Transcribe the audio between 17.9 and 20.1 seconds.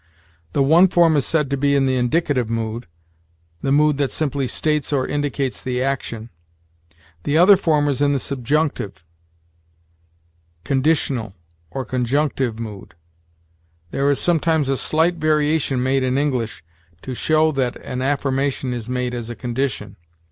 affirmation is made as a condition.